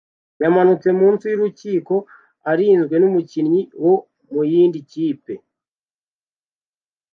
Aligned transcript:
yamanutse 0.41 0.87
munsi 0.99 1.23
yurukiko 1.31 1.95
arinzwe 2.51 2.95
numukinnyi 2.99 3.61
wo 3.83 3.95
muyindi 4.33 4.79
kipe 4.91 5.33